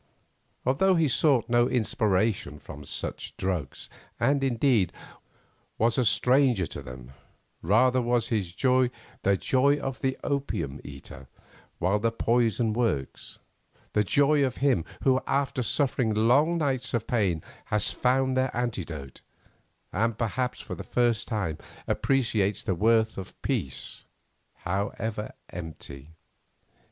[0.65, 3.87] Although he sought no inspiration from such drugs,
[4.19, 4.91] and, indeed,
[5.77, 7.11] was a stranger to them,
[7.61, 8.89] rather was his joy
[9.21, 11.27] the joy of the opium eater
[11.77, 13.37] while the poison works;
[13.93, 19.21] the joy of him who after suffering long nights of pain has found their antidote,
[19.93, 24.03] and perhaps for the first time appreciates the worth of peace,
[24.63, 26.09] however empty.